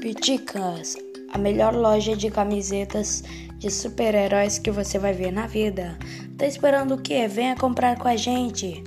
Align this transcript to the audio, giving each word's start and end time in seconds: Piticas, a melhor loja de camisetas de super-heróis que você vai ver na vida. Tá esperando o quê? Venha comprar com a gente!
Piticas, 0.00 0.96
a 1.32 1.38
melhor 1.38 1.74
loja 1.74 2.16
de 2.16 2.30
camisetas 2.30 3.22
de 3.58 3.70
super-heróis 3.70 4.58
que 4.58 4.70
você 4.70 4.98
vai 4.98 5.12
ver 5.12 5.32
na 5.32 5.46
vida. 5.46 5.98
Tá 6.36 6.46
esperando 6.46 6.94
o 6.94 7.00
quê? 7.00 7.28
Venha 7.28 7.56
comprar 7.56 7.98
com 7.98 8.08
a 8.08 8.16
gente! 8.16 8.82